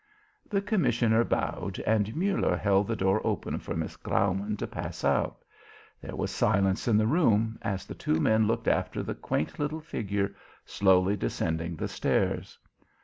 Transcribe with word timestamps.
The 0.49 0.63
commissioner 0.63 1.23
bowed 1.23 1.77
and 1.85 2.15
Muller 2.15 2.57
held 2.57 2.87
the 2.87 2.95
door 2.95 3.21
open 3.23 3.59
for 3.59 3.75
Miss 3.75 3.95
Graumann 3.97 4.57
to 4.57 4.65
pass 4.65 5.03
out. 5.03 5.43
There 6.01 6.15
was 6.15 6.31
silence 6.31 6.87
in 6.87 6.97
the 6.97 7.05
room, 7.05 7.59
as 7.61 7.85
the 7.85 7.93
two 7.93 8.19
men 8.19 8.47
looked 8.47 8.67
after 8.67 9.03
the 9.03 9.13
quaint 9.13 9.59
little 9.59 9.79
figure 9.79 10.33
slowly 10.65 11.15
descending 11.15 11.75
the 11.75 11.87
stairs. 11.87 12.57